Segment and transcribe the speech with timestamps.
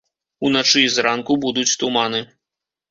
[0.49, 2.29] Уначы і зранку будуць туманы.